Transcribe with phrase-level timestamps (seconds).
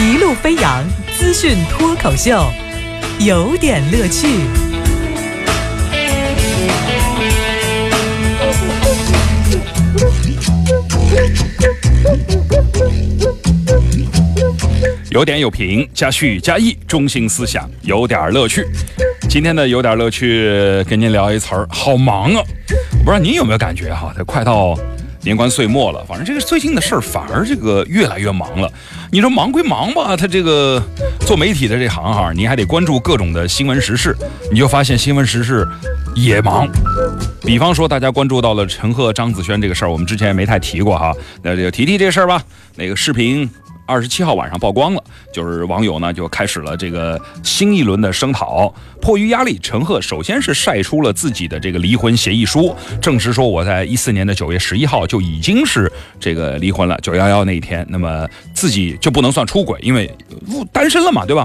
[0.00, 0.84] 一路飞扬
[1.18, 2.48] 资讯脱口秀，
[3.18, 4.28] 有点乐趣。
[15.10, 18.64] 有点有评，加叙加意，中心思想，有点乐趣。
[19.28, 22.42] 今天的有点乐趣，跟您聊一词儿，好忙啊！
[22.92, 24.78] 我不知道您有没有感觉哈，这快到
[25.28, 28.72] 年关岁末了，反正这个最近的事儿反而这个越来越忙了。
[29.12, 30.82] 你说忙归忙吧，他这个
[31.20, 34.16] 做媒体的这行哈，你还得关注各种的新闻时事，
[34.50, 35.68] 你就发现新闻时事
[36.14, 36.66] 也忙。
[37.42, 42.42] 比方说，大家关注到了陈赫、张子萱这个事儿，我们之前也没太提过哈，那就提提这事儿吧。
[42.74, 43.50] 那个视频。
[43.88, 45.02] 二十七号晚上曝光了，
[45.32, 48.72] 就是网友呢就开始了这个新一轮的声讨。
[49.00, 60.10] 迫于压力，陈赫首先是晒出了自己的这个离婚协议书，证实说我在一四年的九月十一号就已经是这个离婚了，九幺幺那一天，那么自己就不能算出轨，因为
[60.70, 61.44] 单身了嘛，对吧？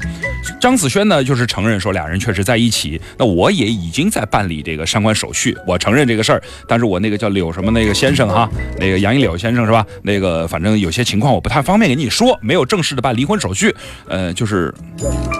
[0.59, 9.85] 张子萱呢就是承认说俩人确实在一起，那我也已经在办理这个相关手续，我承认这个事儿，但是我那个叫柳什么那个先生哈，那个杨一柳先生是吧？
[10.03, 13.73] 那个反正有些情况我不太方便跟你说，没有正式的办离婚手续，
[14.07, 14.73] 呃，就是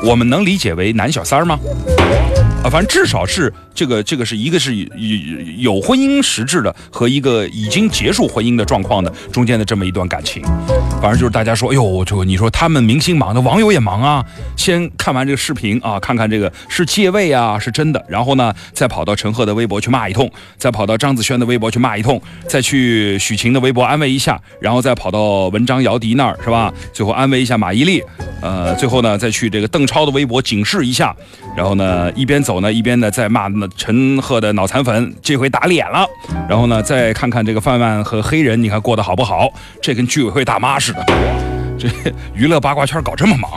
[0.03, 1.59] 我们能理解为男小三吗？
[2.64, 4.88] 啊，反正至少是这个，这个是一个是有
[5.73, 10.42] 有婚姻实质的和一个已经结束婚姻的状况的中间的这么一段感情。
[11.02, 14.25] 反正就是大家说，哎呦，就你说他们明星忙，那网友也忙啊。
[14.56, 18.02] 先看完这个视频啊，看看这个是借位啊，是真的。
[18.08, 26.73] 然后呢，再跑到陈赫的微博去骂一通，再跑到张子萱的微博去骂一通，再去许晴的微博安慰一下，然后再跑到文章姚笛那儿是吧？
[26.94, 28.02] 最后安慰一下马伊琍，
[28.41, 31.14] 呃，最后呢再去这个邓超的微博警示一下，
[31.58, 36.07] 然后呢一边走我呢一边呢在骂那陈赫的脑残粉，这回打脸了。
[36.47, 39.49] 然后呢再看看这个范范和黑人，你看过得好不好？
[39.81, 41.05] 这跟居委会大妈似的。
[41.77, 41.89] 这
[42.33, 43.51] 娱乐八卦圈搞这么忙，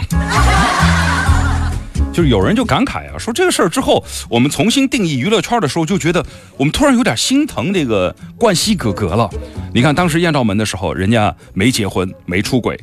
[2.12, 6.24] 就是有人就感慨啊，说这个事儿之后，我们重新定义娱乐圈的时候，就觉得
[6.56, 9.30] 我们突然有点心疼这个冠希哥哥了。
[9.74, 12.80] 你看当时艳照门的时候，人家没结婚，没出轨，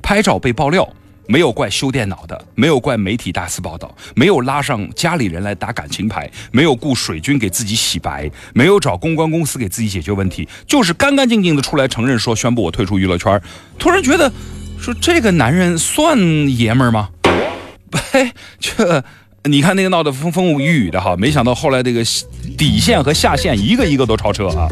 [0.00, 0.88] 拍照被爆料，
[1.28, 13.40] 没有怪修电脑的，没有怪媒体大肆报道，没有拉上家里人来打感情牌，没有雇水军给自己洗白，没有找公关公司给自己解决问题，就是干干净净的出来承认说宣布我退出娱乐圈。
[13.78, 14.32] 突然觉得。
[14.80, 16.16] 说这个男人算
[16.56, 17.08] 爷们儿吗？
[18.12, 19.02] 嘿， 这
[19.48, 22.04] 你看那个闹得风风雨雨的哈，没想到后来这个
[22.56, 24.68] 底线和下线一个一个都超车啊。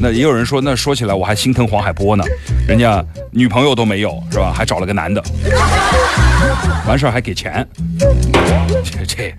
[0.00, 2.24] 那也有人说，那说起来我还心疼黄海波呢，
[2.66, 4.52] 人家女朋友都没有是吧？
[4.54, 5.22] 还找了个男的，
[6.86, 7.66] 完事儿还给钱，
[8.84, 9.34] 这这。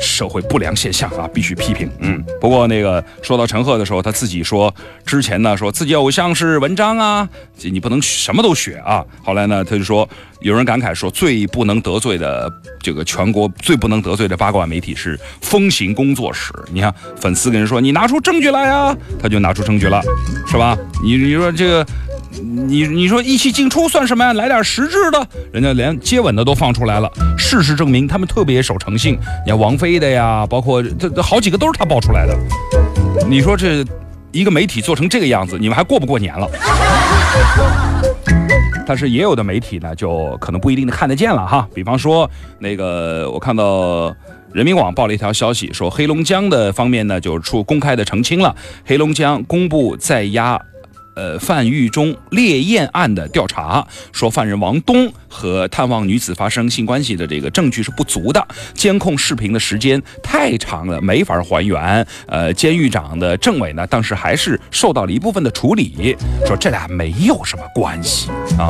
[0.00, 1.88] 社会不良现象啊，必须批评。
[2.00, 4.74] 嗯，不过那个说到陈赫的时候，他自己说
[5.04, 7.28] 之前呢，说自己偶像是文章啊，
[7.62, 9.04] 你不能什么都学啊。
[9.22, 10.08] 后来呢，他就说
[10.40, 12.50] 有人感慨说，最不能得罪的
[12.80, 16.52] 这个全国最不能得罪的八卦媒体是风行工作室。
[16.72, 20.00] 你看粉丝跟人说你拿出证据来呀，他就拿出证据了，
[20.46, 20.76] 是吧？
[21.04, 21.86] 你你说这个。
[22.66, 24.32] 你你说一起进出算什么呀？
[24.32, 27.10] 来点实质的，人家连接吻的都放出来了。
[27.36, 29.18] 事实证明，他们特别守诚信。
[29.44, 32.38] 你看王菲的呀，包括这这好几个都是他爆出来的。
[33.28, 33.84] 你说这
[34.30, 36.48] 一个媒体做成这个样子，你们还过不过年了？
[38.86, 41.68] 但是也有的媒体呢，就可能不一定看得见了哈。
[41.74, 44.14] 比方说那个，我看到
[44.52, 48.54] 人民网报了一条消息，说黑龙江的方面呢就出公开的澄清了，
[48.84, 50.60] 黑龙江公布在押。
[51.20, 62.06] 呃，范玉忠烈焰案的调查说，犯人王东和探望女子发生性关系的这个证据是不足的，监控视频的时间太长了，没法还原。
[62.26, 68.68] 呃，监狱长的政委呢，当时还是受到了一部分的处理，说这俩没有什么关系啊。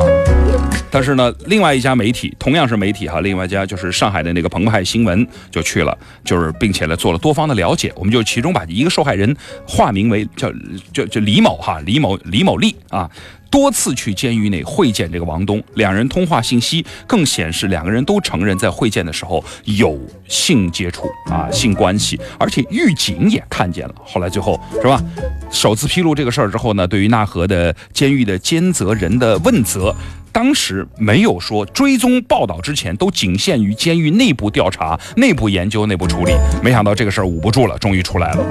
[0.91, 9.35] 但是呢，另外一家媒体同样是媒体哈，另外一家就是上海的那个澎湃新闻就去了，就是并且呢做了多方的了解，我们就其中把一个受害人
[9.67, 10.51] 化名为叫
[10.93, 12.11] 叫叫李某哈，李某。
[12.25, 13.09] 李某利啊，
[13.51, 23.95] 多次去监狱内会见这个王东，两人通话信息更显示两个人都承认在会见的时候有性接触啊，性关系，而且狱警也看见了。
[24.03, 25.03] 后来最后是吧，
[25.51, 29.93] 首次披露这个事儿之后呢，对于纳河的监狱的监责人的问责。
[30.31, 36.33] 当时没有说追踪报道，之前都仅限于监狱内部调查、内部研究、内部处理。
[36.63, 38.43] 没想到这个事儿捂不住了，终于出来了。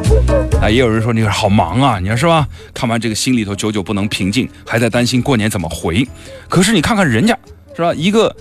[0.61, 2.47] 啊，也有人说你好忙啊，你说是吧？
[2.75, 6.07] 看完这个心里头久久不能平静，还在担心过年怎么回。
[6.49, 7.37] 可是你看看人家，
[7.75, 7.95] 是吧？
[7.95, 8.35] 一个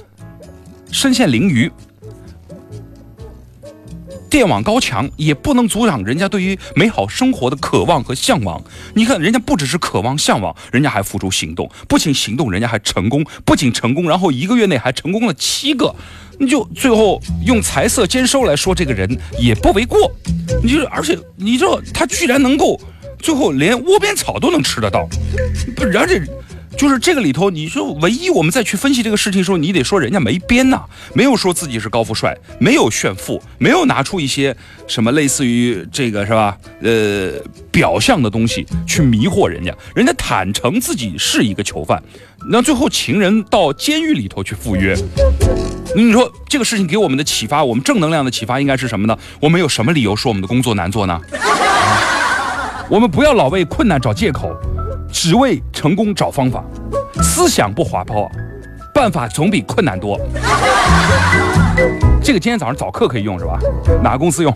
[0.91, 1.71] 身陷囹圄，
[4.29, 8.61] 电网高墙，也不能阻挡人家对于美好生活的渴望和向往。
[8.93, 15.93] 你看，人家不只是渴望向往，人家还付出行动，不仅行动，人家还成功，不仅成功，然后一个月内还成功了七个。
[16.39, 20.09] 你就最后用财色兼收来说这个人也不为过。
[20.63, 22.79] 你就而且你知道他居然能够
[23.17, 25.07] 最后连窝边草都能吃得到，
[25.75, 26.21] 不，而且。
[26.79, 30.81] 就是这个里头，你说唯一我们再去分析这个事情的时候，你得说人家没编呐，
[31.13, 34.55] 没有说自己是高富帅，没有炫富，没有拿出一些
[34.87, 36.57] 什么类似于这个是吧？
[36.81, 37.33] 呃，
[37.69, 42.01] 表象的东西去迷惑人家，人家坦诚自己是一个囚犯，
[42.49, 44.95] 那最后情人到监狱里头去赴约，
[45.97, 49.17] 你说这个事情给我们的启发，我们正能量的启发应该是什么呢？
[49.41, 51.19] 我们有什么理由说我们的工作难做呢？
[52.89, 54.49] 我们不要老为困难找借口。
[55.11, 56.63] 只为成功找方法，
[57.21, 58.29] 思想不滑坡，
[58.93, 60.19] 办法总比困难多。
[62.21, 63.59] 这个今天早上早课可以用是吧？
[64.03, 64.53] 哪个公司用？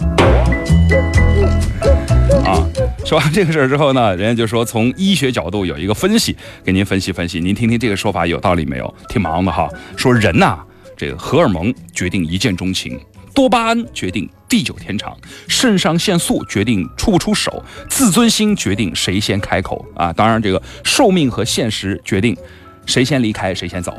[2.45, 2.59] 啊，
[3.05, 8.93] 说完这个事儿之后呢，人家就说从医学角度有一个分析，给您分析分析，您听听这个说法有道理没有？
[9.09, 9.67] 挺忙的哈。
[9.95, 10.59] 说人呐，
[11.03, 12.97] 这个荷尔蒙决定一见钟情。
[13.33, 15.17] 多巴胺决定地久天长，
[15.49, 20.13] 肾上腺素决定出不出手，自尊心决定谁先开口啊！
[20.13, 22.37] 当然，这个寿命和现实决定
[22.85, 23.93] 谁先离开，谁先走。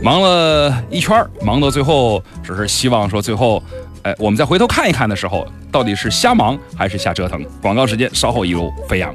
[0.00, 3.60] 忙了一圈忙到最后，只是希望说最后，
[4.02, 7.44] 哎，我们再回头看一看的时候，到底是瞎忙还是瞎折腾？
[7.60, 9.12] 广告时间稍后一路飞扬。